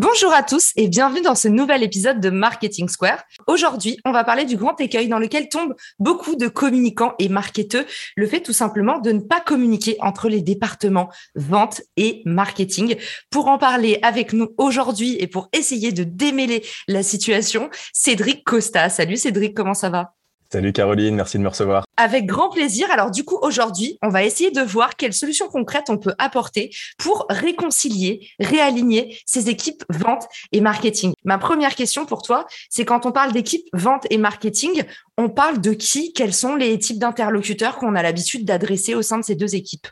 [0.00, 3.20] Bonjour à tous et bienvenue dans ce nouvel épisode de Marketing Square.
[3.48, 7.84] Aujourd'hui, on va parler du grand écueil dans lequel tombent beaucoup de communicants et marketeurs,
[8.14, 12.94] le fait tout simplement de ne pas communiquer entre les départements vente et marketing.
[13.28, 18.90] Pour en parler avec nous aujourd'hui et pour essayer de démêler la situation, Cédric Costa.
[18.90, 20.14] Salut Cédric, comment ça va?
[20.50, 21.84] Salut Caroline, merci de me recevoir.
[21.98, 22.90] Avec grand plaisir.
[22.90, 26.70] Alors du coup, aujourd'hui, on va essayer de voir quelles solutions concrètes on peut apporter
[26.96, 31.12] pour réconcilier, réaligner ces équipes vente et marketing.
[31.24, 34.84] Ma première question pour toi, c'est quand on parle d'équipe vente et marketing,
[35.18, 36.14] on parle de qui?
[36.14, 39.88] Quels sont les types d'interlocuteurs qu'on a l'habitude d'adresser au sein de ces deux équipes?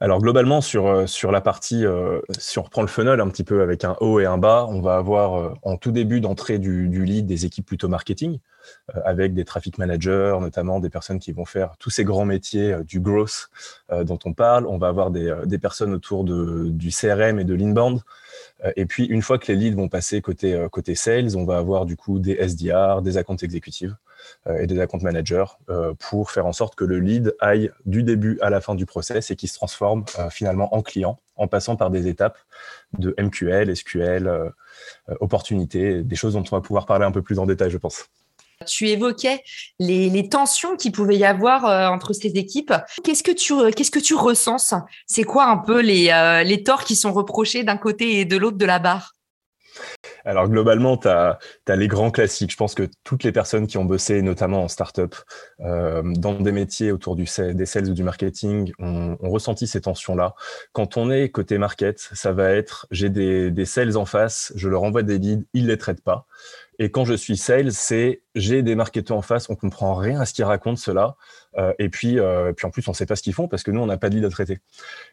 [0.00, 3.42] Alors globalement sur, euh, sur la partie, euh, si on reprend le funnel un petit
[3.42, 6.58] peu avec un haut et un bas, on va avoir euh, en tout début d'entrée
[6.58, 8.38] du, du, lead des équipes plutôt marketing,
[9.04, 13.00] avec des traffic managers, notamment des personnes qui vont faire tous ces grands métiers du
[13.00, 13.48] growth
[13.90, 14.66] dont on parle.
[14.66, 18.00] On va avoir des, des personnes autour de, du CRM et de l'inbound.
[18.76, 21.86] Et puis une fois que les leads vont passer côté, côté sales, on va avoir
[21.86, 23.96] du coup des SDR, des accounts exécutives
[24.58, 25.44] et des account managers
[25.98, 29.30] pour faire en sorte que le lead aille du début à la fin du process
[29.30, 32.38] et qu'il se transforme finalement en client en passant par des étapes
[32.98, 34.52] de MQL, SQL,
[35.20, 38.06] opportunités, des choses dont on va pouvoir parler un peu plus en détail, je pense.
[38.68, 39.42] Tu évoquais
[39.78, 42.74] les, tensions qu'il pouvait y avoir entre ces équipes.
[43.02, 44.74] Qu'est-ce que tu qu'est-ce que tu recenses?
[45.06, 48.58] C'est quoi un peu les, les torts qui sont reprochés d'un côté et de l'autre
[48.58, 49.14] de la barre?
[50.24, 52.52] Alors globalement, tu as, les grands classiques.
[52.52, 55.14] Je pense que toutes les personnes qui ont bossé, notamment en startup,
[55.60, 60.34] euh, dans des métiers autour des sales ou du marketing, ont, ressenti ces tensions-là.
[60.72, 64.68] Quand on est côté market, ça va être j'ai des, des sales en face, je
[64.68, 66.26] leur envoie des leads, ils les traitent pas.
[66.78, 70.26] Et quand je suis sales, c'est j'ai des marketeurs en face, on comprend rien à
[70.26, 71.16] ce qu'ils racontent cela.
[71.56, 73.62] Euh, et puis, euh, puis en plus, on ne sait pas ce qu'ils font parce
[73.62, 74.60] que nous, on n'a pas de lead à traiter.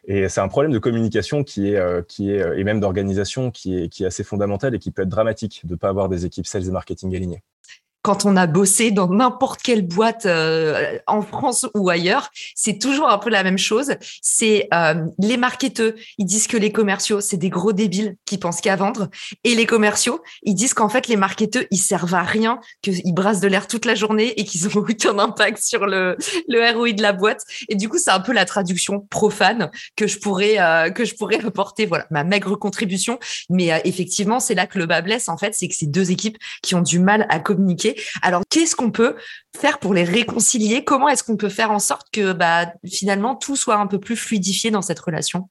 [0.06, 3.78] Et c'est un problème de communication qui est, euh, qui est et même d'organisation qui
[3.78, 6.24] est, qui est assez fondamental et qui peut être dramatique de ne pas avoir des
[6.24, 7.42] équipes sales et marketing alignées
[8.06, 13.08] quand on a bossé dans n'importe quelle boîte euh, en France ou ailleurs, c'est toujours
[13.08, 13.94] un peu la même chose.
[14.22, 18.60] C'est euh, les marketeurs, ils disent que les commerciaux, c'est des gros débiles qui pensent
[18.60, 19.08] qu'à vendre.
[19.42, 23.40] Et les commerciaux, ils disent qu'en fait, les marketeurs, ils servent à rien, qu'ils brassent
[23.40, 27.02] de l'air toute la journée et qu'ils ont aucun impact sur le, le ROI de
[27.02, 27.42] la boîte.
[27.68, 31.16] Et du coup, c'est un peu la traduction profane que je pourrais, euh, que je
[31.16, 31.86] pourrais apporter.
[31.86, 33.18] Voilà, ma maigre contribution.
[33.50, 36.38] Mais effectivement, c'est là que le bas blesse, en fait, c'est que c'est deux équipes
[36.62, 39.16] qui ont du mal à communiquer alors, qu'est-ce qu'on peut
[39.56, 40.84] faire pour les réconcilier?
[40.84, 44.16] Comment est-ce qu'on peut faire en sorte que bah, finalement tout soit un peu plus
[44.16, 45.48] fluidifié dans cette relation?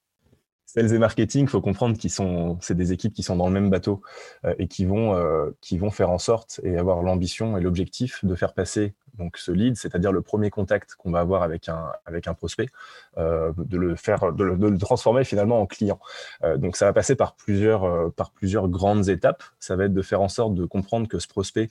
[0.66, 3.54] Sales et marketing, il faut comprendre qu'ils sont, c'est des équipes qui sont dans le
[3.54, 4.02] même bateau
[4.46, 8.54] euh, et euh, qui vont faire en sorte et avoir l'ambition et l'objectif de faire
[8.54, 12.34] passer donc ce lead, c'est-à-dire le premier contact qu'on va avoir avec un, avec un
[12.34, 12.70] prospect,
[13.18, 16.00] euh, de le faire, de le, transformer finalement en client.
[16.44, 19.44] Euh, donc ça va passer par plusieurs, euh, par plusieurs grandes étapes.
[19.60, 21.70] Ça va être de faire en sorte de comprendre que ce prospect,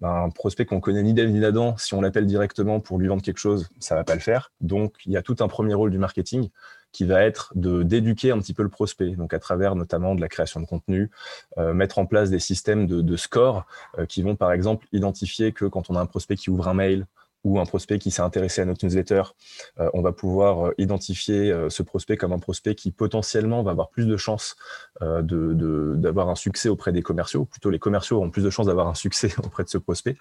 [0.00, 3.08] ben, un prospect qu'on connaît ni d'elle ni d'Adam, si on l'appelle directement pour lui
[3.08, 4.52] vendre quelque chose, ça va pas le faire.
[4.60, 6.50] Donc il y a tout un premier rôle du marketing
[6.92, 10.20] qui va être de d'éduquer un petit peu le prospect, donc à travers notamment de
[10.20, 11.10] la création de contenu,
[11.58, 13.66] euh, mettre en place des systèmes de, de score
[13.98, 16.74] euh, qui vont par exemple identifier que quand on a un prospect qui ouvre un
[16.74, 17.06] mail,
[17.42, 19.22] ou un prospect qui s'est intéressé à notre newsletter,
[19.78, 24.06] euh, on va pouvoir identifier ce prospect comme un prospect qui potentiellement va avoir plus
[24.06, 24.56] de chances
[25.00, 27.44] d'avoir de, d'avoir un succès auprès des commerciaux.
[27.44, 30.16] Plutôt, les commerciaux ont plus de chances d'avoir un succès auprès de ce prospect.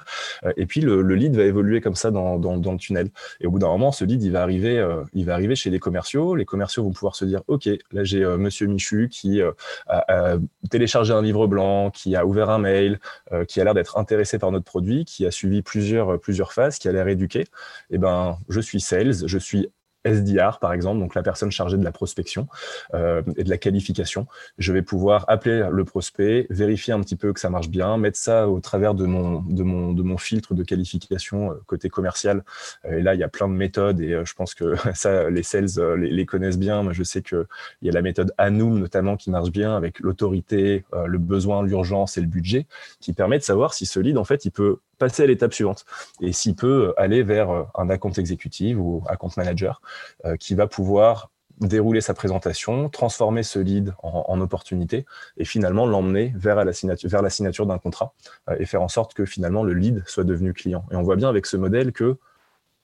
[0.58, 3.10] et puis, le, le, lead va évoluer comme ça dans, dans, dans, le tunnel.
[3.42, 5.80] Et au bout d'un moment, ce lead, il va arriver, il va arriver chez les
[5.80, 6.36] commerciaux.
[6.36, 9.54] Les commerciaux vont pouvoir se dire, OK, là, j'ai Monsieur Michu qui a,
[9.88, 10.38] a,
[10.70, 13.00] téléchargé un livre blanc, qui a ouvert un mail,
[13.48, 16.88] qui a l'air d'être intéressé par notre produit, qui a suivi plusieurs, plusieurs phases, qui
[16.88, 17.46] a l'air éduqué,
[17.92, 19.70] eh ben, je suis sales, je suis
[20.10, 22.48] SDR, par exemple, donc la personne chargée de la prospection
[22.94, 24.28] euh, et de la qualification.
[24.58, 28.18] Je vais pouvoir appeler le prospect, vérifier un petit peu que ça marche bien, mettre
[28.18, 32.44] ça au travers de mon, de mon, de mon filtre de qualification euh, côté commercial.
[32.90, 35.70] Et là, il y a plein de méthodes et je pense que ça, les sales
[35.98, 36.92] les, connaissent bien.
[36.92, 37.46] je sais qu'il
[37.82, 42.22] y a la méthode Anoum notamment qui marche bien avec l'autorité, le besoin, l'urgence et
[42.22, 42.68] le budget,
[43.00, 45.86] qui permet de savoir si ce lead, en fait, il peut passer à l'étape suivante
[46.22, 49.82] et s'il peut aller vers un account exécutif ou account manager
[50.26, 55.06] euh, qui va pouvoir dérouler sa présentation, transformer ce lead en, opportunité
[55.38, 58.14] et finalement l'emmener vers, la signature, vers la signature d'un contrat
[58.50, 60.86] euh, et faire en sorte que finalement le lead soit devenu client.
[60.92, 62.18] Et on voit bien avec ce modèle que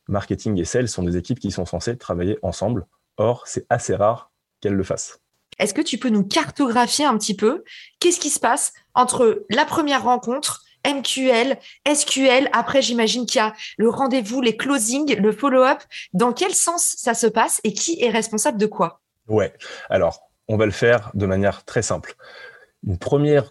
[0.07, 2.85] marketing et sales sont des équipes qui sont censées travailler ensemble.
[3.17, 5.21] Or, c'est assez rare qu'elles le fassent.
[5.57, 7.63] Est-ce que tu peux nous cartographier un petit peu
[7.99, 11.57] qu'est-ce qui se passe entre la première rencontre MQL,
[11.91, 12.49] SQL.
[12.53, 15.79] Après, j'imagine qu'il y a le rendez-vous, les closings, le follow-up.
[16.13, 19.01] Dans quel sens ça se passe et qui est responsable de quoi?
[19.27, 19.53] Ouais.
[19.89, 22.15] Alors, on va le faire de manière très simple.
[22.85, 22.97] Une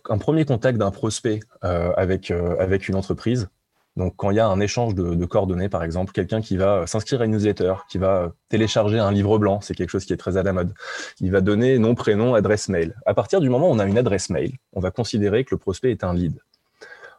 [0.08, 3.48] un premier contact d'un prospect euh, avec, euh, avec une entreprise.
[3.96, 7.20] Donc, quand il y a un échange de, coordonnées, par exemple, quelqu'un qui va s'inscrire
[7.20, 10.36] à une newsletter, qui va télécharger un livre blanc, c'est quelque chose qui est très
[10.36, 10.74] à la mode.
[11.20, 12.96] Il va donner nom, prénom, adresse mail.
[13.06, 15.58] À partir du moment où on a une adresse mail, on va considérer que le
[15.58, 16.40] prospect est un lead.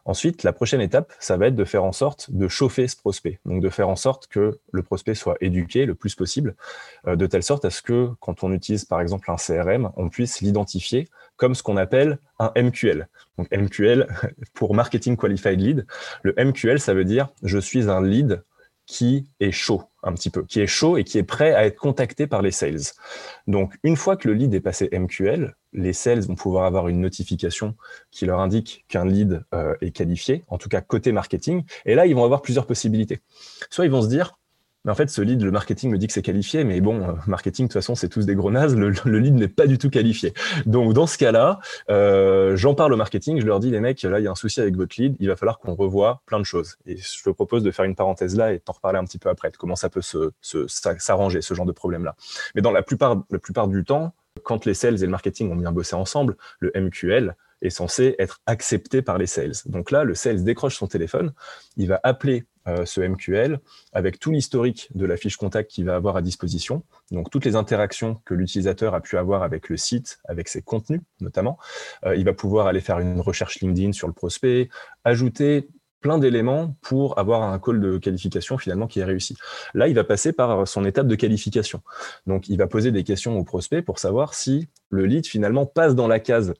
[0.06, 3.40] Ensuite, la prochaine étape, ça va être de faire en sorte de chauffer ce prospect.
[3.44, 6.54] Donc, de faire en sorte que le prospect soit éduqué le plus possible,
[7.08, 10.08] euh, de telle sorte à ce que, quand on utilise par exemple un CRM, on
[10.08, 13.08] puisse l'identifier comme ce qu'on appelle un MQL.
[13.36, 14.06] Donc, MQL
[14.54, 15.86] pour Marketing Qualified Lead.
[16.22, 18.42] Le MQL, ça veut dire je suis un lead
[18.86, 21.76] qui est chaud un petit peu, qui est chaud et qui est prêt à être
[21.76, 22.92] contacté par les sales.
[23.48, 27.00] Donc, une fois que le lead est passé MQL, les sales vont pouvoir avoir une
[27.00, 27.76] notification
[28.10, 31.62] qui leur indique qu'un lead euh, est qualifié, en tout cas côté marketing.
[31.84, 33.20] Et là, ils vont avoir plusieurs possibilités.
[33.70, 34.38] Soit ils vont se dire,
[34.86, 37.12] mais en fait, ce lead, le marketing me dit que c'est qualifié, mais bon, euh,
[37.26, 39.90] marketing, de toute façon, c'est tous des gros nazes, le, lead n'est pas du tout
[39.90, 40.32] qualifié.
[40.64, 41.58] Donc, dans ce cas-là,
[41.90, 44.36] euh, j'en parle au marketing, je leur dis, les mecs, là, il y a un
[44.36, 46.76] souci avec votre lead, il va falloir qu'on revoie plein de choses.
[46.86, 49.28] Et je te propose de faire une parenthèse là et t'en reparler un petit peu
[49.28, 50.02] après, de comment ça peut
[50.40, 52.14] s'arranger, ce genre de problème-là.
[52.54, 55.56] Mais dans la plupart, la plupart du temps, quand les sales et le marketing ont
[55.56, 59.54] bien bossé ensemble, le MQL, est censé être accepté par les sales.
[59.66, 61.32] Donc là, le sales décroche son téléphone,
[61.76, 63.60] il va appeler euh, ce MQL
[63.92, 67.54] avec tout l'historique de la fiche contact qu'il va avoir à disposition, donc toutes les
[67.54, 71.58] interactions que l'utilisateur a pu avoir avec le site, avec ses contenus notamment.
[72.04, 74.68] Euh, il va pouvoir aller faire une recherche LinkedIn sur le prospect,
[75.04, 75.68] ajouter
[76.00, 79.36] plein d'éléments pour avoir un call de qualification finalement qui est réussi.
[79.74, 81.82] Là, il va passer par son étape de qualification.
[82.26, 85.94] Donc, il va poser des questions au prospect pour savoir si le lead finalement passe
[85.94, 86.54] dans la case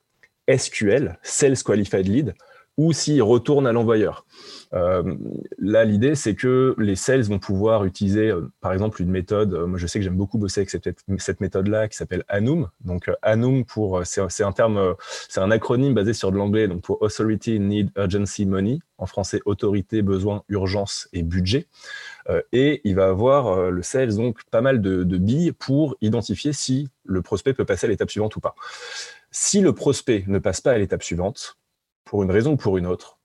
[0.48, 2.34] SQL, Sales Qualified Lead,
[2.76, 4.26] ou s'il retourne à l'envoyeur.
[4.74, 5.14] Euh,
[5.58, 9.54] là, l'idée, c'est que les sales vont pouvoir utiliser, euh, par exemple, une méthode.
[9.54, 12.68] Euh, moi, je sais que j'aime beaucoup bosser avec cette, méthode-là qui s'appelle ANUM.
[12.84, 14.94] Donc, ANUM, pour, c'est, un terme,
[15.28, 18.80] c'est un acronyme basé sur de l'anglais, donc pour Authority, Need, Urgency, Money.
[18.98, 21.66] En français, autorité, besoin, urgence et budget.
[22.52, 27.20] et il va avoir le sales donc pas mal de billes pour identifier si le
[27.20, 28.54] prospect peut passer à l'étape suivante ou pas.
[29.30, 31.58] Si le prospect ne passe pas à l'étape suivante,
[32.06, 33.18] pour une raison ou pour une autre,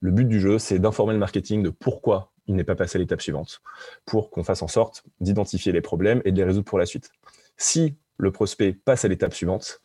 [0.00, 2.98] le but du jeu, c'est d'informer le marketing de pourquoi il n'est pas passé à
[2.98, 3.62] l'étape suivante,
[4.04, 7.12] pour qu'on fasse en sorte d'identifier les problèmes et de les résoudre pour la suite.
[7.56, 9.81] Si le prospect passe à l'étape suivante,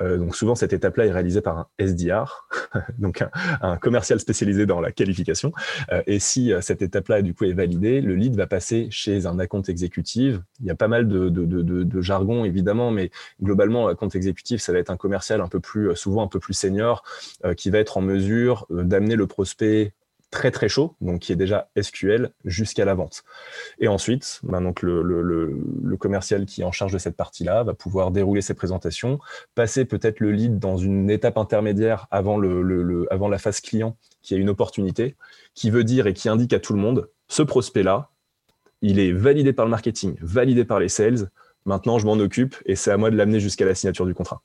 [0.00, 2.48] donc souvent cette étape-là est réalisée par un SDR,
[2.98, 3.24] donc
[3.60, 5.52] un, commercial spécialisé dans la qualification.
[5.92, 9.26] Euh, et si euh, cette étape-là du coup est validée, le lead va passer chez
[9.26, 10.38] un account exécutif.
[10.60, 13.10] Il y a pas mal de, de, jargon évidemment, mais
[13.42, 16.54] globalement, account exécutif, ça va être un commercial un peu plus, souvent un peu plus
[16.54, 17.02] senior,
[17.56, 19.92] qui va être en mesure d'amener le prospect
[20.30, 23.24] très très chaud, donc qui est déjà SQL jusqu'à la vente.
[23.78, 28.10] Et ensuite, ben donc le, commercial qui est en charge de cette partie-là va pouvoir
[28.10, 29.18] dérouler ses présentations,
[29.54, 32.40] passer peut-être le lead dans une étape intermédiaire avant,
[33.10, 35.16] avant la phase client, qui a une opportunité,
[35.54, 38.10] qui veut dire et qui indique à tout le monde, ce prospect-là,
[38.80, 41.30] il est validé par le marketing, validé par les sales,
[41.64, 44.42] maintenant je m'en occupe et c'est à moi de l'amener jusqu'à la signature du contrat.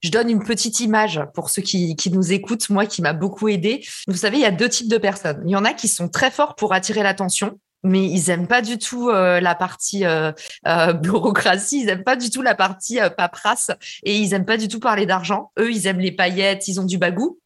[0.00, 3.84] Je donne une petite image pour ceux qui, nous écoutent, moi qui m'a beaucoup aidé.
[4.06, 5.42] Vous savez, il y a deux types de personnes.
[5.44, 8.62] Il y en a qui sont très forts pour attirer l'attention, mais ils aiment pas
[8.62, 10.32] du tout euh, la partie euh,
[10.66, 13.70] euh, bureaucratie, ils aiment pas du tout la partie paperasse
[14.04, 15.50] et ils aiment pas du tout parler d'argent.
[15.58, 17.38] Eux, ils aiment les paillettes, ils ont du bagou.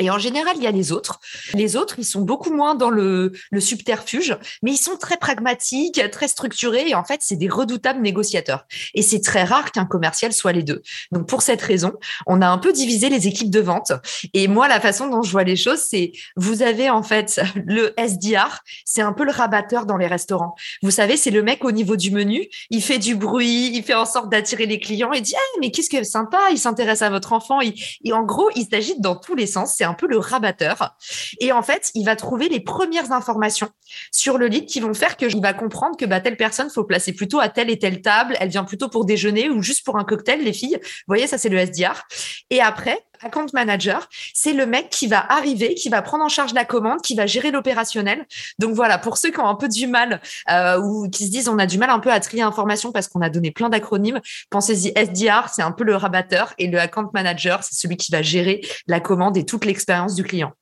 [0.00, 1.20] Et en général, il y a les autres.
[1.54, 6.26] Les autres, ils sont beaucoup moins dans le, subterfuge, mais ils sont très pragmatiques, très
[6.26, 6.88] structurés.
[6.88, 8.66] Et en fait, c'est des redoutables négociateurs.
[8.94, 10.82] Et c'est très rare qu'un commercial soit les deux.
[11.12, 11.92] Donc, pour cette raison,
[12.26, 13.92] on a un peu divisé les équipes de vente.
[14.32, 17.94] Et moi, la façon dont je vois les choses, c'est vous avez en fait le
[17.96, 20.56] SDR, c'est un peu le rabatteur dans les restaurants.
[20.82, 22.48] Vous savez, c'est le mec au niveau du menu.
[22.70, 25.70] Il fait du bruit, il fait en sorte d'attirer les clients et dit, ah, mais
[25.70, 27.60] qu'est-ce que sympa, il s'intéresse à votre enfant.
[27.60, 30.96] Et en gros, il s'agite dans tous les sens un peu le rabatteur.
[31.40, 33.68] Et en fait, il va trouver les premières informations
[34.10, 37.12] sur le lead qui vont faire qu'il va comprendre que bah, telle personne, faut placer
[37.12, 38.36] plutôt à telle et telle table.
[38.40, 40.78] Elle vient plutôt pour déjeuner ou juste pour un cocktail, les filles.
[40.82, 42.02] Vous voyez, ça, c'est le SDR.
[42.50, 46.52] Et après, account manager, c'est le mec qui va arriver, qui va prendre en charge
[46.54, 48.26] la commande, qui va gérer l'opérationnel.
[48.58, 51.48] Donc voilà, pour ceux qui ont un peu du mal euh, ou qui se disent
[51.48, 54.20] on a du mal un peu à trier information parce qu'on a donné plein d'acronymes,
[54.50, 58.22] pensez-y SDR, c'est un peu le rabatteur et le account manager, c'est celui qui va
[58.22, 60.52] gérer la commande et toute l'expérience du client.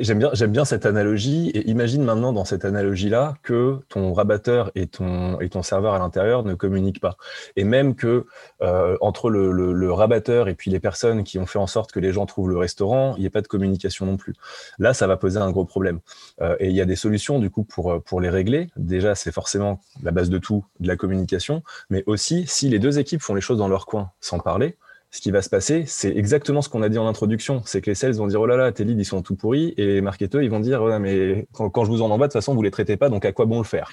[0.00, 1.50] J'aime bien, j'aime bien cette analogie.
[1.50, 6.54] Et imagine maintenant dans cette analogie-là que ton rabatteur et ton, serveur à l'intérieur ne
[6.54, 7.16] communiquent pas.
[7.54, 8.26] Et même que
[8.60, 12.00] euh, entre le, le, rabatteur et puis les personnes qui ont fait en sorte que
[12.00, 14.34] les gens trouvent le restaurant, il n'y ait pas de communication non plus.
[14.80, 16.00] Là, ça va poser un gros problème.
[16.40, 18.70] Euh, et il y a des solutions du coup pour, pour les régler.
[18.74, 21.62] Déjà, c'est forcément la base de tout, de la communication.
[21.88, 24.76] Mais aussi, si les deux équipes font les choses dans leur coin sans parler,
[25.14, 27.62] ce qui va se passer, c'est exactement ce qu'on a dit en introduction.
[27.66, 29.72] C'est que les sales vont dire oh là là, tes leads ils sont tout pourris,
[29.76, 32.40] et les marketeurs ils vont dire oh mais quand, je vous en envoie de toute
[32.40, 33.92] façon vous les traitez pas, donc à quoi bon le faire?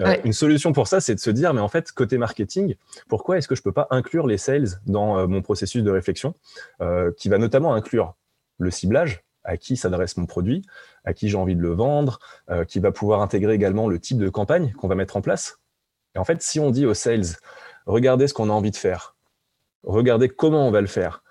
[0.00, 2.76] Euh, Une solution pour ça, c'est de se dire mais en fait côté marketing,
[3.06, 6.32] pourquoi est-ce que je peux pas inclure les sales dans euh, mon processus de réflexion,
[6.80, 8.14] euh, qui va notamment inclure
[8.58, 10.64] le ciblage, à qui s'adresse mon produit,
[11.04, 12.18] à qui j'ai envie de le vendre,
[12.68, 15.58] qui va pouvoir intégrer également le type de campagne qu'on va mettre en place.
[16.14, 17.36] Et en fait, si on dit aux sales,
[17.84, 19.16] regardez ce qu'on a envie de faire,
[19.84, 21.22] regardez comment on va le faire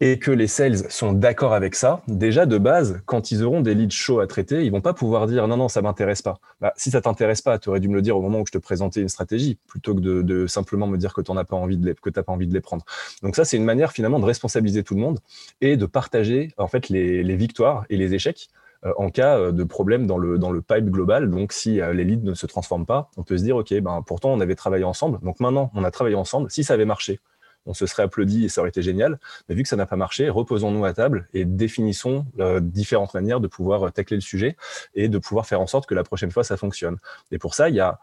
[0.00, 3.74] et que les sales sont d'accord avec ça, déjà de base, quand ils auront des
[3.74, 6.38] leads chauds à traiter, ils vont pas pouvoir dire non, non, ça m'intéresse pas.
[6.60, 8.52] Bah, si ça t'intéresse pas, tu aurais dû me le dire au moment où je
[8.52, 11.76] te présentais une stratégie, plutôt que de, simplement me dire que tu n'as pas envie
[11.76, 12.84] de les, t'as pas envie de les prendre.
[13.22, 15.18] Donc ça, c'est une manière finalement de responsabiliser tout le monde
[15.60, 18.48] et de partager en fait les, victoires et les échecs
[18.86, 21.30] euh, en cas euh, de problème dans le, dans le pipe global.
[21.30, 24.02] Donc, si euh, les leads ne se transforment pas, on peut se dire, OK, ben,
[24.06, 25.20] pourtant, on avait travaillé ensemble.
[25.22, 26.50] Donc, maintenant, on a travaillé ensemble.
[26.50, 27.20] Si ça avait marché,
[27.66, 29.18] on se serait applaudi et ça aurait été génial.
[29.48, 33.40] Mais vu que ça n'a pas marché, reposons-nous à table et définissons euh, différentes manières
[33.40, 34.56] de pouvoir euh, tacler le sujet
[34.94, 36.98] et de pouvoir faire en sorte que la prochaine fois ça fonctionne.
[37.30, 37.98] Et pour ça, il y a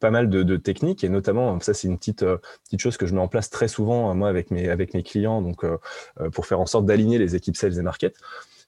[0.00, 3.14] pas mal de, techniques et notamment ça c'est une petite euh, petite chose que je
[3.14, 5.64] mets en place très souvent moi avec mes avec mes clients donc
[6.32, 8.16] pour faire en sorte d'aligner les équipes sales et market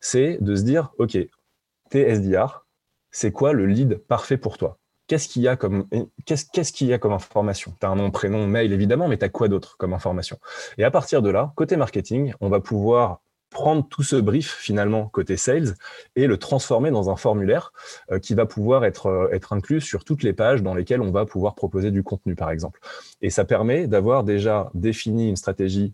[0.01, 1.19] c'est de se dire ok
[1.91, 2.65] TSDR
[3.11, 4.80] c'est quoi le lead parfait pour toi?
[5.11, 5.89] Qu'est-ce qu'il y a comme
[6.25, 7.75] qu'est-ce qu'il y a comme information?
[7.81, 10.39] Tu as un nom, prénom, mail évidemment, mais tu as quoi d'autre comme information?
[10.79, 15.09] Et à partir de là, côté marketing, on va pouvoir prendre tout ce brief finalement
[15.09, 15.75] côté sales
[16.15, 17.73] et le transformer dans un formulaire
[18.13, 21.11] euh, qui va pouvoir être, euh, être inclus sur toutes les pages dans lesquelles on
[21.11, 22.79] va pouvoir proposer du contenu par exemple.
[23.21, 25.93] Et ça permet d'avoir déjà défini une stratégie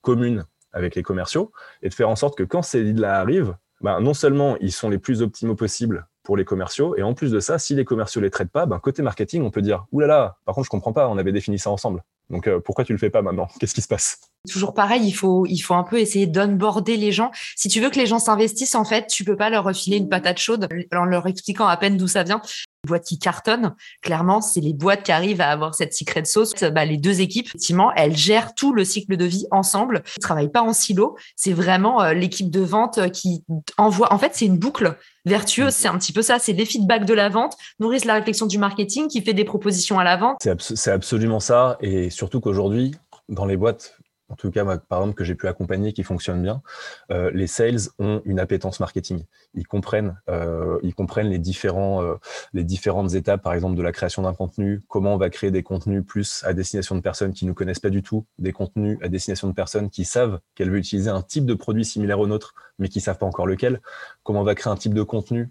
[0.00, 4.00] commune avec les commerciaux et de faire en sorte que quand ces leads-là arrivent, ben,
[4.00, 6.96] non seulement ils sont les plus optimaux possibles pour les commerciaux.
[6.96, 9.52] Et en plus de ça, si les commerciaux les traitent pas, ben, côté marketing, on
[9.52, 12.02] peut dire Ouh là par contre, je comprends pas, on avait défini ça ensemble.
[12.30, 13.46] Donc euh, pourquoi tu le fais pas maintenant?
[13.60, 14.18] Qu'est-ce qui se passe?
[14.50, 17.30] Toujours pareil, il faut il faut un peu essayer d'onboarder les gens.
[17.54, 20.08] Si tu veux que les gens s'investissent, en fait, tu peux pas leur refiler une
[20.08, 22.42] patate chaude en leur expliquant à peine d'où ça vient
[22.86, 23.74] boîtes qui cartonnent.
[24.02, 26.54] Clairement, c'est les boîtes qui arrivent à avoir cette secret sauce.
[26.72, 30.02] Bah, les deux équipes, effectivement, elles gèrent tout le cycle de vie ensemble.
[30.16, 31.16] Elles travaillent pas en silo.
[31.36, 33.44] C'est vraiment euh, l'équipe de vente euh, qui
[33.76, 34.12] envoie.
[34.12, 35.74] En fait, c'est une boucle vertueuse.
[35.74, 36.38] C'est un petit peu ça.
[36.38, 39.98] C'est les feedbacks de la vente, nourrissent la réflexion du marketing qui fait des propositions
[39.98, 40.46] à la vente.
[40.58, 41.76] C'est absolument ça.
[41.80, 42.94] Et surtout qu'aujourd'hui,
[43.28, 43.95] dans les boîtes,
[44.28, 46.62] en tout cas, par exemple, que j'ai pu accompagner qui fonctionne bien,
[47.10, 49.24] euh, les sales ont une appétence marketing.
[49.54, 52.16] Ils comprennent, euh, ils comprennent les, euh,
[52.52, 55.62] les différentes étapes, par exemple, de la création d'un contenu, comment on va créer des
[55.62, 58.98] contenus plus à destination de personnes qui ne nous connaissent pas du tout, des contenus
[59.02, 62.26] à destination de personnes qui savent qu'elles veulent utiliser un type de produit similaire au
[62.26, 63.80] nôtre, mais qui ne savent pas encore lequel,
[64.24, 65.50] comment on va créer un type de contenu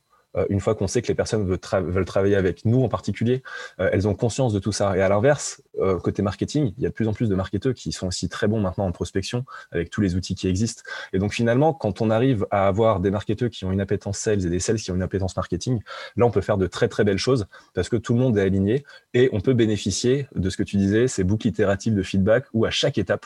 [0.50, 3.44] une fois qu'on sait que les personnes veulent, travailler avec nous en particulier,
[3.80, 4.96] euh, elles ont conscience de tout ça.
[4.98, 7.74] Et à l'inverse, euh, côté marketing, il y a de plus en plus de marketeurs
[7.74, 10.84] qui sont aussi très bons maintenant en prospection avec tous les outils qui existent.
[11.14, 14.46] Et donc finalement, quand on arrive à avoir des marketeurs qui ont une appétence sales
[14.46, 15.80] et des sales qui ont une appétence marketing,
[16.16, 18.42] là on peut faire de très très belles choses parce que tout le monde est
[18.42, 22.46] aligné et on peut bénéficier de ce que tu disais, ces boucles itératives de feedback
[22.54, 23.26] où à chaque étape,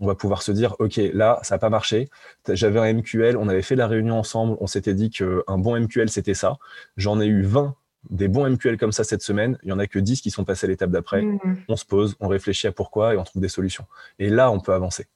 [0.00, 2.08] on va pouvoir se dire, OK, là, ça n'a pas marché.
[2.48, 6.08] J'avais un MQL, on avait fait la réunion ensemble, on s'était dit qu'un bon MQL,
[6.08, 6.56] c'était ça.
[6.96, 7.74] J'en ai eu 20
[8.08, 9.58] des bons MQL comme ça cette semaine.
[9.62, 11.22] Il y en a que 10 qui sont passés à l'étape d'après.
[11.22, 11.64] Mmh.
[11.68, 13.84] On se pose, on réfléchit à pourquoi et on trouve des solutions.
[14.18, 15.06] Et là, on peut avancer.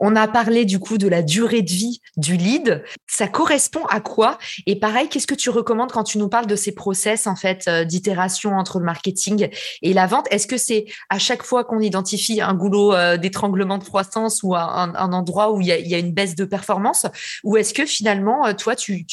[0.00, 2.84] On a parlé du coup de la durée de vie du lead.
[3.06, 4.38] Ça correspond à quoi?
[4.66, 7.64] Et pareil, qu'est-ce que tu recommandes quand tu nous parles de ces process en fait
[7.68, 9.48] euh, d'itération entre le marketing
[9.82, 10.26] et la vente?
[10.30, 14.54] Est-ce que c'est à chaque fois qu'on identifie un goulot euh, d'étranglement de croissance ou
[14.54, 17.06] un, endroit où il y, a, une baisse de performance?
[17.44, 19.06] Ou est-ce que finalement, euh, toi, tu,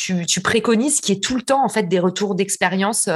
[0.43, 3.09] préconises qu'il y ait tout le temps en fait des retours d'expérience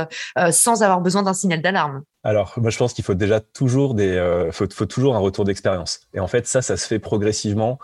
[0.51, 2.03] sans avoir besoin d'un signal d'alarme?
[2.27, 3.39] Alors, moi, je pense qu'il faut déjà
[4.51, 6.01] faut, toujours un retour d'expérience.
[6.13, 7.79] Et en fait, ça, ça se fait progressivement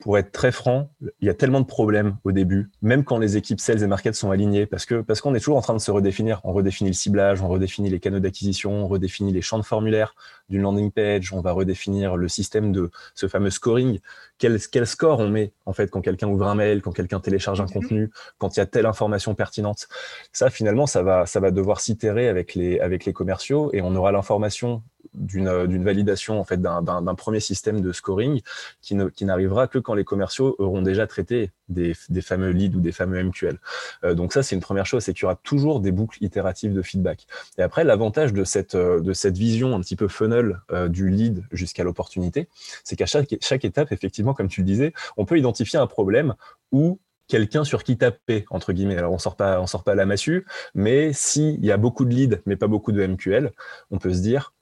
[0.00, 3.36] pour être très franc, il y a tellement de problèmes au début, même quand les
[3.36, 5.80] équipes sales et market sont alignées, parce que parce qu'on est toujours en train de
[5.80, 6.40] se redéfinir.
[6.44, 10.14] On redéfinit le ciblage, on redéfinit les canaux d'acquisition, on redéfinit les champs de formulaire
[10.48, 14.00] d'une landing page, on va redéfinir le système de ce fameux scoring.
[14.38, 17.60] Quel, quel score on met en fait quand quelqu'un ouvre un mail, quand quelqu'un télécharge
[17.60, 19.88] un contenu, quand il y a telle information pertinente?
[20.32, 23.94] Ça, finalement, ça va ça va devoir s'itérer avec les avec les commerciaux et on
[23.96, 24.82] aura l'information
[25.16, 28.42] d'une validation en fait d'un premier système de scoring
[28.80, 33.22] qui n'arrivera que quand les commerciaux auront déjà traité des, fameux leads ou des fameux
[33.22, 33.58] MQL.
[34.04, 36.72] Euh, donc ça, c'est une première chose, c'est qu'il y aura toujours des boucles itératives
[36.72, 37.26] de feedback.
[37.58, 41.84] Et après, l'avantage de cette, euh, vision un petit peu funnel euh, du lead jusqu'à
[41.84, 42.48] l'opportunité,
[42.84, 46.34] c'est qu'à chaque, étape, effectivement, comme tu le disais, on peut identifier un problème
[46.70, 48.96] où quelqu'un sur qui taper, entre guillemets.
[48.96, 52.14] Alors, on sort pas, on sort pas la massue, mais s'il y a beaucoup de
[52.14, 53.52] leads, mais pas beaucoup de MQL,
[53.90, 54.52] on peut se dire,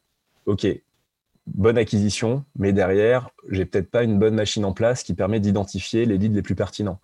[0.46, 0.66] OK,
[1.46, 6.06] bonne acquisition, mais derrière, j'ai peut-être pas une bonne machine en place qui permet d'identifier
[6.06, 7.00] les leads les plus pertinents.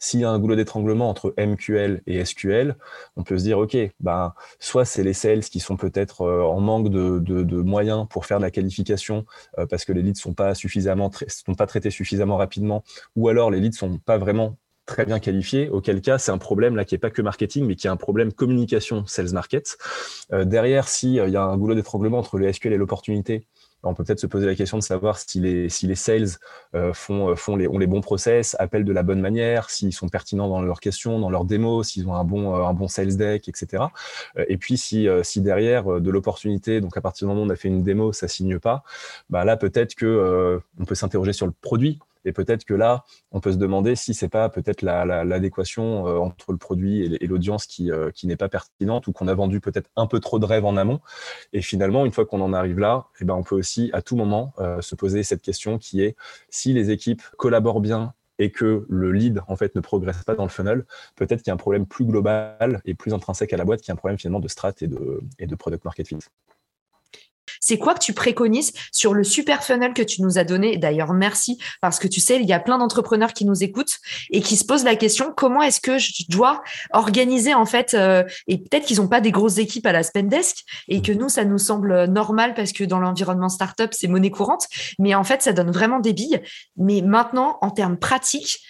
[0.00, 2.76] S'il y a un goulot d'étranglement entre MQL et SQL,
[3.16, 6.60] on peut se dire, OK, ben, soit c'est les sales qui sont peut-être euh, en
[6.60, 9.26] manque de, moyens pour faire de la qualification
[9.58, 12.84] euh, parce que les leads sont pas suffisamment sont pas traités suffisamment rapidement,
[13.16, 14.56] ou alors les leads sont pas vraiment
[14.88, 17.76] très bien qualifiés, auquel cas c'est un problème là qui est pas que marketing, mais
[17.76, 19.78] qui est un problème communication sales market.
[20.32, 23.46] Euh, derrière, s'il y a un goulot d'étranglement entre le SQL et l'opportunité,
[23.84, 26.26] on peut peut-être se poser la question de savoir si les, sales
[26.74, 30.48] euh, font, les, ont les bons process, appellent de la bonne manière, s'ils sont pertinents
[30.48, 33.84] dans leurs questions, dans leurs démos, s'ils ont un bon, euh, sales deck, etc.
[34.48, 37.68] Et puis si, derrière de l'opportunité, donc à partir du moment où on a fait
[37.68, 38.82] une démo, ça signe pas,
[39.30, 43.40] bah là peut-être que on peut s'interroger sur le produit et peut-être que là, on
[43.40, 47.66] peut se demander si c'est pas peut-être l'adéquation la, euh, entre le produit et, l'audience
[47.66, 50.44] qui, euh, qui n'est pas pertinente ou qu'on a vendu peut-être un peu trop de
[50.44, 51.00] rêves en amont.
[51.52, 54.16] Et finalement, une fois qu'on en arrive là, eh ben, on peut aussi à tout
[54.16, 56.16] moment euh, se poser cette question qui est
[56.50, 60.44] si les équipes collaborent bien et que le lead en fait ne progresse pas dans
[60.44, 60.84] le funnel,
[61.16, 63.90] peut-être qu'il y a un problème plus global et plus intrinsèque à la boîte qui
[63.90, 66.18] est un problème finalement de strat et de, et de product market fit.
[67.60, 70.76] C'est quoi que tu préconises sur le super funnel que tu nous as donné?
[70.76, 73.98] D'ailleurs, merci parce que tu sais, il y a plein d'entrepreneurs qui nous écoutent
[74.30, 76.62] et qui se posent la question comment est-ce que je dois
[76.92, 80.64] organiser en fait euh, Et peut-être qu'ils n'ont pas des grosses équipes à la Spendesk
[80.88, 84.66] et que nous, ça nous semble normal parce que dans l'environnement startup, c'est monnaie courante.
[84.98, 86.40] Mais en fait, ça donne vraiment des billes.
[86.76, 88.60] Mais maintenant, en termes pratiques,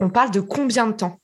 [0.00, 1.20] on parle de combien de temps?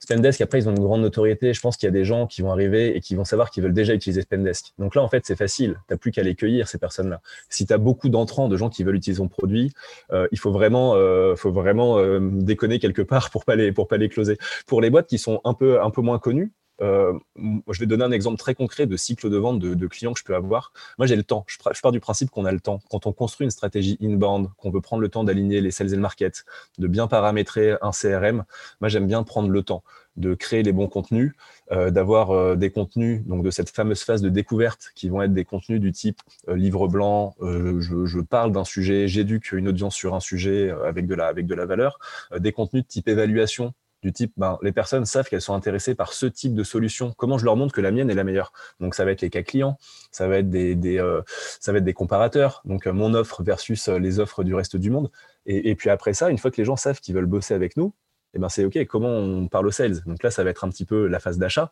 [0.00, 1.52] Spendesk, après, ils ont une grande notoriété.
[1.52, 3.62] Je pense qu'il y a des gens qui vont arriver et qui vont savoir qu'ils
[3.62, 4.72] veulent déjà utiliser Spendesk.
[4.78, 5.80] Donc là, en fait, c'est facile.
[5.88, 7.20] Tu n'as plus qu'à les cueillir, ces personnes-là.
[7.48, 9.72] Si tu as beaucoup d'entrants, de gens qui veulent utiliser ton produit,
[10.12, 13.88] euh, il faut vraiment, euh, faut vraiment euh, déconner quelque part pour pas les, pour
[13.88, 14.38] pas les closer.
[14.66, 18.12] Pour les boîtes qui sont un peu, un peu moins connues, je vais donner un
[18.12, 20.72] exemple très concret de cycle de vente de, clients que je peux avoir.
[20.98, 21.44] Moi, j'ai le temps.
[21.48, 22.80] Je, pars du principe qu'on a le temps.
[22.90, 25.96] Quand on construit une stratégie inbound, qu'on veut prendre le temps d'aligner les sales et
[25.96, 26.44] le market,
[26.78, 28.44] de bien paramétrer un CRM,
[28.80, 29.82] moi, j'aime bien prendre le temps
[30.16, 31.32] de créer les bons contenus,
[31.70, 35.32] euh, d'avoir euh, des contenus, donc de cette fameuse phase de découverte qui vont être
[35.32, 40.14] des contenus du type livre blanc, je, je, parle d'un sujet, j'éduque une audience sur
[40.14, 42.00] un sujet avec de la, avec de la valeur,
[42.36, 46.12] des contenus de type évaluation du type, ben, les personnes savent qu'elles sont intéressées par
[46.12, 47.12] ce type de solution.
[47.16, 48.52] Comment je leur montre que la mienne est la meilleure?
[48.80, 49.76] Donc ça va être les cas clients,
[50.12, 51.22] ça va être des, euh,
[51.60, 52.62] ça va être des comparateurs.
[52.64, 55.10] Donc euh, mon offre versus euh, les offres du reste du monde.
[55.46, 57.94] Et, puis après ça, une fois que les gens savent qu'ils veulent bosser avec nous,
[58.34, 60.02] eh ben c'est OK, comment on parle aux sales?
[60.04, 61.70] Donc là, ça va être un petit peu la phase d'achat,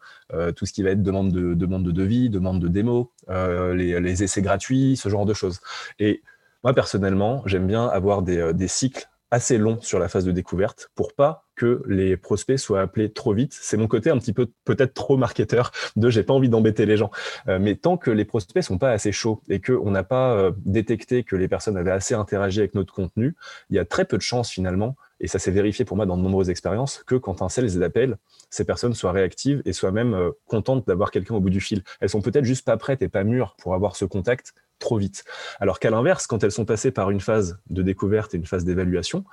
[0.57, 4.23] tout ce qui va être demande de, demande de devis, demande de démo, les, les,
[4.23, 5.61] essais gratuits, ce genre de choses.
[5.99, 6.23] Et
[6.65, 10.91] moi, personnellement, j'aime bien avoir des, des cycles assez long sur la phase de découverte
[10.95, 13.57] pour pas que les prospects soient appelés trop vite.
[13.59, 16.97] C'est mon côté un petit peu peut-être trop marketeur de j'ai pas envie d'embêter les
[16.97, 17.11] gens.
[17.49, 20.53] Euh, mais tant que les prospects sont pas assez chauds et qu'on n'a pas euh,
[20.65, 23.35] détecté que les personnes avaient assez interagi avec notre contenu,
[23.71, 26.17] il y a très peu de chances finalement, et ça s'est vérifié pour moi dans
[26.17, 28.19] de nombreuses expériences, que quand un sales les appelle,
[28.51, 31.83] ces personnes soient réactives et soient même euh, contentes d'avoir quelqu'un au bout du fil.
[32.01, 35.25] Elles sont peut-être juste pas prêtes et pas mûres pour avoir ce contact trop vite.
[35.61, 38.65] Alors qu'à l'inverse, quand elles sont passées par une phase de découverte et une phase
[38.65, 39.25] d'évaluation,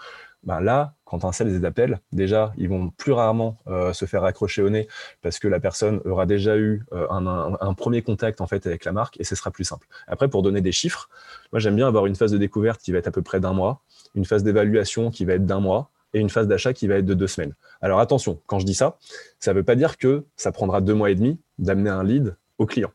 [0.43, 4.23] ben là, quand un sales les appelle, déjà, ils vont plus rarement euh, se faire
[4.23, 4.87] accrocher au nez
[5.21, 8.91] parce que la personne aura déjà eu euh, un, premier contact en fait avec la
[8.91, 9.87] marque et ce sera plus simple.
[10.07, 11.09] Après, pour donner des chiffres,
[11.51, 13.53] moi j'aime bien avoir une phase de découverte qui va être à peu près d'un
[13.53, 13.81] mois,
[14.15, 17.05] une phase d'évaluation qui va être d'un mois et une phase d'achat qui va être
[17.05, 17.53] de deux semaines.
[17.81, 18.97] Alors attention, quand je dis ça,
[19.39, 22.35] ça ne veut pas dire que ça prendra deux mois et demi d'amener un lead
[22.57, 22.91] au client.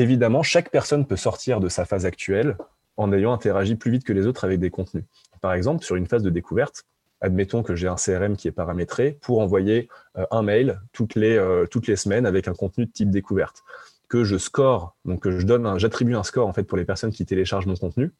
[0.00, 2.56] Évidemment, chaque personne peut sortir de sa phase actuelle
[2.96, 5.04] en ayant interagi plus vite que les autres avec des contenus.
[5.42, 6.86] Par exemple, sur une phase de découverte,
[7.20, 11.36] admettons que j'ai un CRM qui est paramétré pour envoyer euh, un mail toutes les,
[11.36, 13.62] euh, toutes les semaines avec un contenu de type découverte
[14.08, 17.12] que je score, donc que je donne, j'attribue un score en fait pour les personnes
[17.12, 18.10] qui téléchargent mon contenu,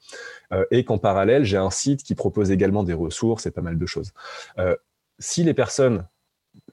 [0.52, 3.78] euh, et qu'en parallèle j'ai un site qui propose également des ressources et pas mal
[3.78, 4.12] de choses.
[5.18, 6.06] si les personnes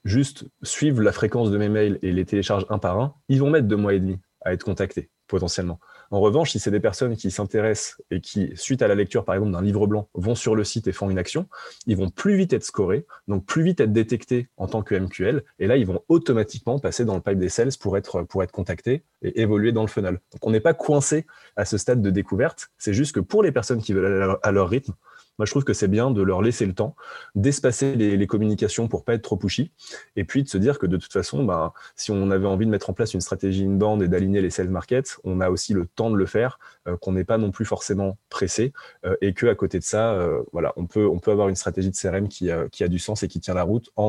[0.03, 3.49] juste suivent la fréquence de mes mails et les téléchargent un par un, ils vont
[3.49, 5.79] mettre deux mois et demi à être contactés potentiellement.
[6.09, 9.35] En revanche, si c'est des personnes qui s'intéressent et qui, suite à la lecture, par
[9.35, 11.47] exemple, d'un livre blanc, vont sur le site et font une action,
[11.85, 15.43] ils vont plus vite être scorés, donc plus vite être détectés en tant que MQL,
[15.59, 18.53] et là, ils vont automatiquement passer dans le pipe des sales pour être, pour être
[18.53, 20.19] contactés et évoluer dans le funnel.
[20.31, 21.25] Donc, on n'est pas coincé
[21.57, 24.51] à ce stade de découverte, c'est juste que pour les personnes qui veulent aller à
[24.53, 24.93] leur rythme,
[25.37, 26.95] moi, je trouve que c'est bien de leur laisser le temps,
[27.35, 29.71] d'espacer les, communications pour pas être trop pushy,
[30.15, 32.71] et puis de se dire que de toute façon, bah, si on avait envie de
[32.71, 35.85] mettre en place une stratégie inbound et d'aligner les sales markets, on a aussi le
[35.85, 38.73] temps de le faire, euh, qu'on n'est pas non plus forcément pressé,
[39.05, 40.43] euh, et que à côté de ça, euh,
[40.75, 43.63] on peut, avoir une stratégie de CRM qui, a du sens et qui tient la
[43.63, 44.07] route en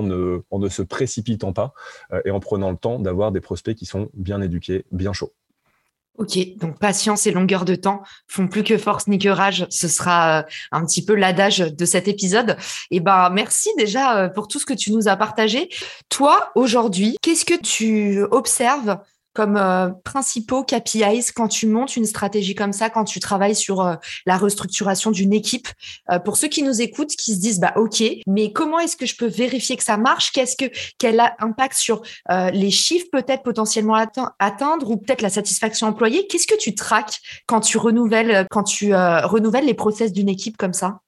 [0.51, 1.75] en ne se précipitant pas
[2.25, 5.33] et en prenant le temps d'avoir des prospects qui sont bien éduqués, bien chauds.
[6.19, 9.67] Ok, donc patience et longueur de temps font plus que force ni que rage.
[9.71, 12.57] Ce sera euh, un petit peu l'adage de cet épisode.
[12.91, 15.69] Et eh ben merci déjà euh, pour tout ce que tu nous as partagé.
[16.09, 18.99] Toi, aujourd'hui, qu'est-ce que tu observes
[19.39, 23.83] comme euh, principaux KPIs quand tu montes une stratégie comme ça, quand tu travailles sur
[23.83, 23.95] euh,
[24.27, 25.69] la restructuration d'une équipe.
[26.11, 29.07] Euh, Pour ceux qui nous écoutent, qui se disent bah ok, mais comment est-ce que
[29.07, 30.33] je peux vérifier que ça marche?
[30.33, 30.65] Qu'est-ce que
[30.99, 32.03] quel impact sur
[32.53, 33.95] les chiffres peut-être potentiellement
[34.41, 36.27] atteindre ou peut-être la satisfaction employée?
[36.27, 40.73] Qu'est-ce que tu traques quand tu renouvelles quand tu renouvelles les process d'une équipe comme
[40.73, 40.99] ça?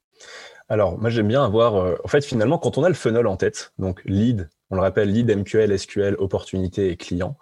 [0.68, 1.74] Alors, moi, j'aime bien avoir.
[1.74, 5.10] en fait, finalement, quand on a le funnel en tête, donc lead, on le rappelle,
[5.10, 7.36] lead, MQL, SQL, opportunité et client,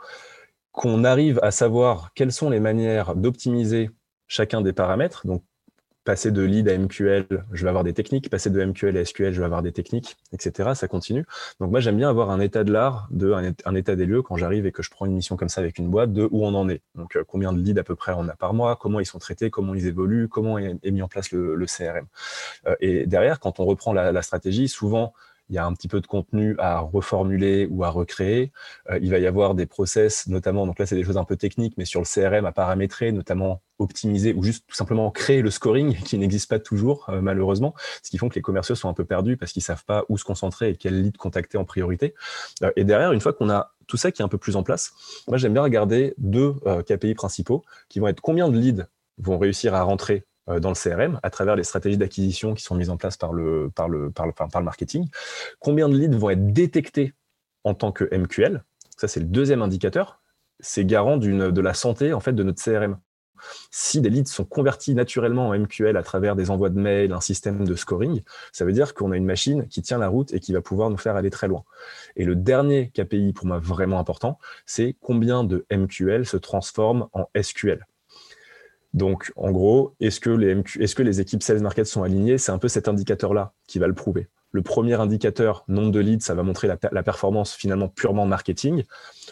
[0.78, 3.90] qu'on arrive à savoir quelles sont les manières d'optimiser
[4.28, 5.26] chacun des paramètres.
[5.26, 5.42] Donc,
[6.04, 9.32] passer de lead à MQL, je vais avoir des techniques, passer de MQL à SQL,
[9.32, 10.70] je vais avoir des techniques, etc.
[10.74, 11.24] Ça continue.
[11.58, 14.36] Donc moi, j'aime bien avoir un état de l'art, de, un, état des lieux quand
[14.36, 16.54] j'arrive et que je prends une mission comme ça avec une boîte, de où on
[16.54, 16.80] en est.
[16.94, 19.18] Donc euh, combien de leads à peu près on a par mois, comment ils sont
[19.18, 22.06] traités, comment ils évoluent, comment est, mis en place le, CRM.
[22.68, 25.12] Euh, et derrière, quand on reprend la stratégie, souvent,
[25.48, 28.52] il y a un petit peu de contenu à reformuler ou à recréer.
[28.90, 31.36] Euh, il va y avoir des process, notamment, donc là c'est des choses un peu
[31.36, 35.50] techniques, mais sur le CRM à paramétrer, notamment optimiser ou juste tout simplement créer le
[35.50, 38.94] scoring qui n'existe pas toujours euh, malheureusement, ce qui font que les commerciaux sont un
[38.94, 42.14] peu perdus parce qu'ils savent pas où se concentrer et quel lead contacter en priorité.
[42.62, 44.62] Euh, et derrière, une fois qu'on a tout ça qui est un peu plus en
[44.62, 44.92] place,
[45.28, 46.54] moi j'aime bien regarder deux
[46.86, 51.20] KPI principaux qui vont être combien de leads vont réussir à rentrer dans le CRM
[51.22, 53.70] à travers les stratégies d'acquisition qui sont mises en place par le,
[54.62, 55.08] marketing.
[55.60, 57.14] Combien de leads vont être détectés
[57.64, 58.62] en tant que MQL
[58.96, 60.20] Ça, c'est le deuxième indicateur.
[60.60, 62.98] C'est garant de la santé en fait de notre CRM.
[63.70, 67.20] Si des leads sont convertis naturellement en MQL à travers des envois de mails, un
[67.20, 70.40] système de scoring, ça veut dire qu'on a une machine qui tient la route et
[70.40, 71.64] qui va pouvoir nous faire aller très loin.
[72.16, 77.28] Et le dernier KPI pour moi vraiment important, c'est combien de MQL se transforment en
[77.40, 77.86] SQL.
[78.94, 80.30] Donc, en gros, est-ce que,
[81.02, 82.38] les équipes sales market sont alignées?
[82.38, 84.28] C'est un peu cet indicateur-là qui va le prouver.
[84.50, 88.84] Le premier indicateur, nombre de leads, ça va montrer la, performance finalement purement marketing.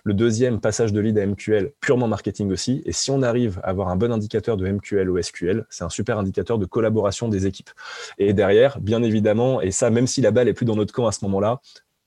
[0.05, 2.83] Le deuxième, passage de lead à MQL, purement marketing aussi.
[2.85, 5.89] Et si on arrive à avoir un bon indicateur de MQL au SQL, c'est un
[5.89, 7.71] super indicateur de collaboration des équipes.
[8.19, 11.07] Et derrière, bien évidemment, et ça, même si la balle est plus dans notre camp
[11.07, 11.61] à ce moment-là,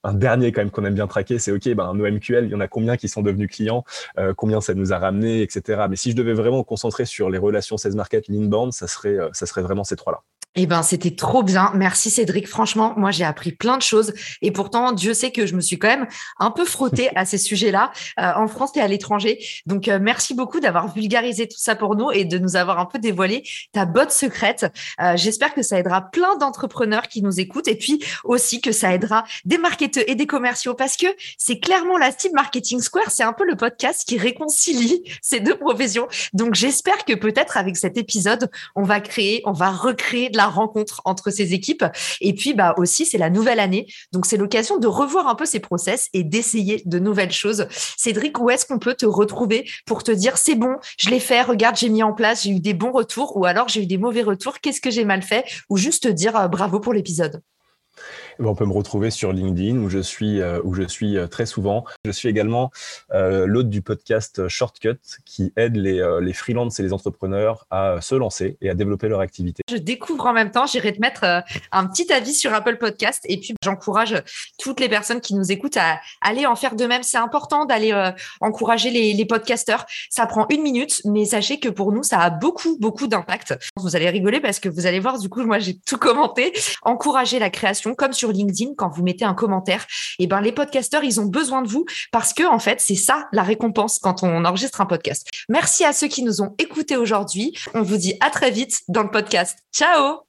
[0.03, 2.55] un dernier quand même qu'on aime bien traquer, c'est OK, ben, nos MQL, il y
[2.55, 3.83] en a combien qui sont devenus clients,
[4.17, 5.85] euh, combien ça nous a ramené, etc.
[5.89, 9.17] Mais si je devais vraiment me concentrer sur les relations sales market, l'inbound, ça serait,
[9.17, 10.21] euh, ça serait vraiment ces trois-là.
[10.55, 11.71] Eh ben, c'était trop bien.
[11.75, 12.47] Merci Cédric.
[12.47, 14.13] Franchement, moi, j'ai appris plein de choses.
[14.41, 16.07] Et pourtant, Dieu sait que je me suis quand même
[16.39, 19.37] un peu frottée à ces sujets-là euh, en France et à l'étranger.
[19.67, 22.85] Donc, euh, merci beaucoup d'avoir vulgarisé tout ça pour nous et de nous avoir un
[22.85, 24.65] peu dévoilé ta botte secrète.
[24.99, 28.91] Euh, j'espère que ça aidera plein d'entrepreneurs qui nous écoutent et puis aussi que ça
[28.93, 31.07] aidera des marketeurs et des commerciaux parce que
[31.37, 33.11] c'est clairement la team Marketing Square.
[33.11, 36.07] C'est un peu le podcast qui réconcilie ces deux professions.
[36.33, 40.47] Donc, j'espère que peut-être avec cet épisode, on va créer, on va recréer de la
[40.47, 41.83] rencontre entre ces équipes.
[42.21, 43.87] Et puis, bah, aussi, c'est la nouvelle année.
[44.13, 47.67] Donc, c'est l'occasion de revoir un peu ces process et d'essayer de nouvelles choses.
[47.97, 51.41] Cédric, où est-ce qu'on peut te retrouver pour te dire, c'est bon, je l'ai fait,
[51.41, 53.97] regarde, j'ai mis en place, j'ai eu des bons retours ou alors j'ai eu des
[53.97, 55.43] mauvais retours, qu'est-ce que j'ai mal fait?
[55.69, 57.41] Ou juste te dire euh, bravo pour l'épisode?
[58.41, 61.45] On peut me retrouver sur LinkedIn où je suis, euh, où je suis euh, très
[61.45, 61.83] souvent.
[62.05, 62.71] Je suis également
[63.13, 68.15] euh, l'hôte du podcast Shortcut qui aide les, les freelances et les entrepreneurs à se
[68.15, 69.61] lancer et à développer leur activité.
[69.69, 73.37] Je découvre en même temps, j'irai te mettre un petit avis sur Apple Podcast et
[73.39, 74.15] puis j'encourage
[74.57, 77.03] toutes les personnes qui nous écoutent à aller en faire de même.
[77.03, 77.93] C'est important d'aller
[78.39, 79.85] encourager les, les podcasteurs.
[80.09, 83.55] Ça prend une minute, mais sachez que pour nous, ça a beaucoup, beaucoup d'impact.
[83.75, 86.53] Vous allez rigoler parce que vous allez voir, du coup, moi, j'ai tout commenté.
[86.83, 89.85] Encourager la création, comme sur LinkedIn, quand vous mettez un commentaire,
[90.19, 92.95] et eh ben, les podcasteurs, ils ont besoin de vous parce que, en fait, c'est
[92.95, 95.27] ça la récompense quand on enregistre un podcast.
[95.49, 97.53] Merci à ceux qui nous ont écoutés aujourd'hui.
[97.73, 99.59] On vous dit à très vite dans le podcast.
[99.73, 100.19] Ciao!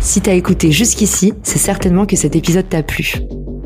[0.00, 3.16] Si t'as écouté jusqu'ici, c'est certainement que cet épisode t'a plu.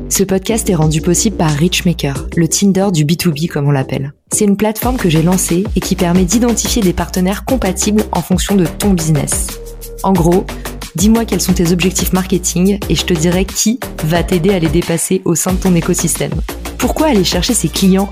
[0.09, 4.13] Ce podcast est rendu possible par Richmaker, le Tinder du B2B comme on l'appelle.
[4.31, 8.55] C'est une plateforme que j'ai lancée et qui permet d'identifier des partenaires compatibles en fonction
[8.55, 9.47] de ton business.
[10.03, 10.45] En gros,
[10.95, 14.69] dis-moi quels sont tes objectifs marketing et je te dirai qui va t'aider à les
[14.69, 16.33] dépasser au sein de ton écosystème.
[16.77, 18.09] Pourquoi aller chercher ces clients